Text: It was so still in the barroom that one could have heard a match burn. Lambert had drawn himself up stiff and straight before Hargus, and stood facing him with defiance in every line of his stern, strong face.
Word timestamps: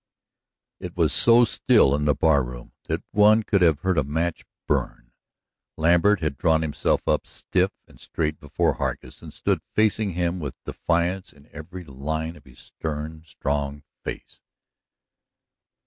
It 0.79 0.97
was 0.97 1.13
so 1.13 1.43
still 1.43 1.93
in 1.93 2.05
the 2.05 2.15
barroom 2.15 2.73
that 2.85 3.03
one 3.11 3.43
could 3.43 3.61
have 3.61 3.81
heard 3.81 3.99
a 3.99 4.03
match 4.03 4.43
burn. 4.65 5.11
Lambert 5.77 6.21
had 6.21 6.37
drawn 6.39 6.63
himself 6.63 7.07
up 7.07 7.27
stiff 7.27 7.69
and 7.87 7.99
straight 7.99 8.39
before 8.39 8.77
Hargus, 8.77 9.21
and 9.21 9.31
stood 9.31 9.61
facing 9.75 10.13
him 10.13 10.39
with 10.39 10.55
defiance 10.63 11.31
in 11.31 11.47
every 11.51 11.83
line 11.83 12.35
of 12.35 12.45
his 12.45 12.57
stern, 12.59 13.21
strong 13.25 13.83
face. 14.03 14.41